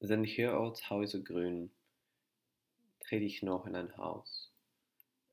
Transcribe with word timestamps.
Sind 0.00 0.22
hier 0.22 0.52
Ortshäuser 0.52 1.18
grün, 1.18 1.72
tret 3.00 3.20
ich 3.20 3.42
noch 3.42 3.66
in 3.66 3.74
ein 3.74 3.96
Haus. 3.96 4.48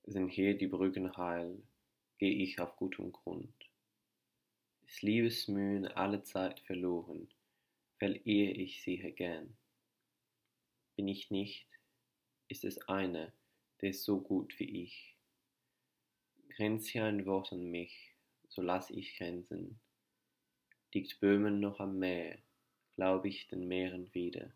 Sind 0.06 0.30
hier 0.30 0.58
die 0.58 0.66
Brücken 0.66 1.16
heil, 1.18 1.62
geh 2.18 2.42
ich 2.42 2.60
auf 2.60 2.76
gutem 2.76 3.12
Grund. 3.12 3.54
Ist 4.88 5.04
Liebesmühen 5.04 5.86
alle 5.86 6.24
Zeit 6.24 6.62
verloren, 6.62 7.28
verehr 8.00 8.58
ich 8.58 8.82
sie 8.82 8.96
hier 8.96 9.12
gern. 9.12 9.56
Bin 10.96 11.08
ich 11.10 11.30
nicht, 11.30 11.68
ist 12.48 12.66
es 12.66 12.88
einer, 12.88 13.32
der 13.82 13.92
ist 13.92 14.04
so 14.04 14.20
gut 14.20 14.60
wie 14.60 14.84
ich. 14.84 15.16
Grenzt 16.50 16.88
hier 16.88 17.06
ein 17.06 17.28
Wort 17.28 17.54
an 17.54 17.70
mich, 17.70 18.16
so 18.50 18.64
lass 18.64 18.90
ich 18.90 19.16
grenzen. 19.16 19.80
Liegt 20.92 21.20
Böhmen 21.20 21.60
noch 21.60 21.80
am 21.80 22.00
Meer, 22.00 22.40
glaub 22.96 23.26
ich 23.26 23.48
den 23.48 23.68
Meeren 23.68 24.14
wieder. 24.14 24.52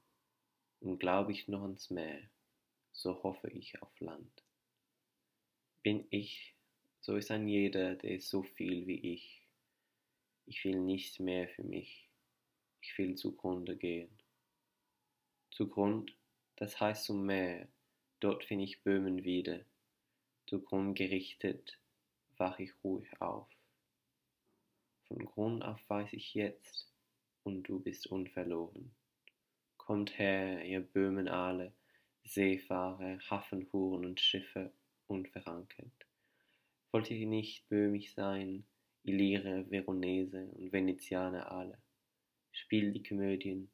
Und 0.80 1.00
glaub 1.00 1.30
ich 1.30 1.48
noch 1.48 1.64
ans 1.64 1.90
Meer, 1.90 2.22
so 2.94 3.22
hoffe 3.24 3.50
ich 3.50 3.82
auf 3.82 4.00
Land. 4.00 4.44
Bin 5.84 6.08
ich, 6.10 6.56
so 7.02 7.18
ist 7.18 7.32
ein 7.32 7.48
jeder, 7.48 7.96
der 7.96 8.12
ist 8.16 8.30
so 8.30 8.44
viel 8.44 8.88
wie 8.88 9.14
ich. 9.14 9.42
Ich 10.46 10.64
will 10.64 10.80
nicht 10.80 11.20
mehr 11.20 11.50
für 11.50 11.64
mich, 11.64 12.10
ich 12.82 12.98
will 12.98 13.16
zugrunde 13.16 13.76
gehen. 13.78 14.18
Zugrund, 15.52 16.16
das 16.56 16.80
heißt 16.80 17.06
zum 17.06 17.26
Meer, 17.26 17.68
dort 18.22 18.46
find 18.46 18.64
ich 18.64 18.82
Böhmen 18.84 19.24
wieder. 19.24 19.66
Zugrund 20.48 20.98
gerichtet, 20.98 21.78
wach 22.38 22.58
ich 22.60 22.72
ruhig 22.84 23.22
auf. 23.22 23.48
Von 25.08 25.26
Grund 25.26 25.64
auf 25.64 25.90
weiß 25.90 26.14
ich 26.14 26.34
jetzt, 26.34 26.90
und 27.44 27.64
du 27.64 27.80
bist 27.80 28.08
unverloren. 28.08 28.92
Kommt 29.78 30.18
her, 30.18 30.64
ihr 30.66 30.82
Böhmen 30.82 31.28
alle, 31.28 31.74
Seefahrer, 32.24 33.20
Hafenhuren 33.30 34.06
und 34.06 34.20
Schiffe 34.20 34.72
unverankert. 35.08 36.06
Wollt 36.92 37.10
ihr 37.12 37.28
nicht 37.28 37.68
böhmisch 37.70 38.14
sein, 38.14 38.66
Illyre, 39.04 39.66
Veronese 39.70 40.46
und 40.54 40.72
Venezianer 40.72 41.52
alle? 41.52 41.82
Spiel 42.52 42.92
die 42.92 43.04
Komödien, 43.04 43.72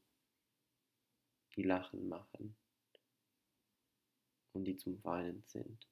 die 1.55 1.63
Lachen 1.63 2.07
machen 2.07 2.55
und 4.53 4.65
die 4.65 4.77
zum 4.77 5.03
Weinen 5.03 5.43
sind. 5.45 5.87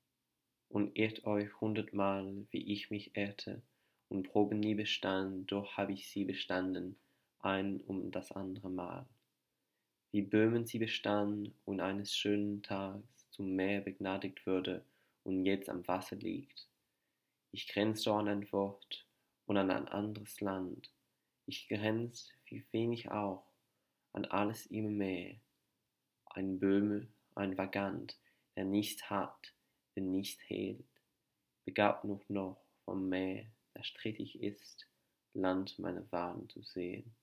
Und 0.69 0.97
irrt 0.97 1.25
euch 1.25 1.49
hundertmal, 1.61 2.47
wie 2.51 2.71
ich 2.73 2.89
mich 2.89 3.15
irrte, 3.15 3.61
und 4.09 4.29
Proben 4.29 4.59
nie 4.59 4.75
bestand, 4.75 5.51
doch 5.51 5.77
hab 5.77 5.89
ich 5.89 6.09
sie 6.09 6.25
bestanden, 6.25 6.97
ein 7.43 7.81
um 7.81 8.09
das 8.09 8.31
andere 8.31 8.69
Mal. 8.69 9.05
Wie 10.11 10.21
Böhmen 10.21 10.65
sie 10.65 10.79
bestand 10.79 11.51
und 11.65 11.81
eines 11.81 12.15
schönen 12.15 12.63
Tags 12.63 13.29
zum 13.31 13.55
Meer 13.55 13.81
begnadigt 13.81 14.45
würde 14.45 14.85
und 15.23 15.45
jetzt 15.45 15.69
am 15.69 15.85
Wasser 15.87 16.15
liegt. 16.15 16.67
Ich 17.51 17.67
grenz 17.67 18.03
doch 18.03 18.17
an 18.17 18.29
ein 18.29 18.51
Wort 18.51 19.05
und 19.45 19.57
an 19.57 19.71
ein 19.71 19.87
anderes 19.87 20.39
Land. 20.39 20.89
Ich 21.45 21.67
grenz, 21.67 22.31
wie 22.45 22.63
wenig 22.71 23.11
auch, 23.11 23.43
an 24.13 24.25
alles 24.25 24.65
immer 24.67 24.89
mehr. 24.89 25.35
Ein 26.27 26.59
Böhme, 26.59 27.07
ein 27.35 27.57
Vagant, 27.57 28.17
der 28.55 28.65
nichts 28.65 29.09
hat, 29.09 29.53
der 29.95 30.03
nichts 30.03 30.41
hält, 30.47 30.85
begabt 31.65 32.05
noch 32.05 32.27
noch 32.29 32.57
vom 32.85 33.09
Meer, 33.09 33.45
das 33.73 33.87
strittig 33.87 34.41
ist, 34.41 34.87
Land 35.33 35.77
meine 35.79 36.09
Waden 36.11 36.47
zu 36.49 36.61
sehen. 36.61 37.13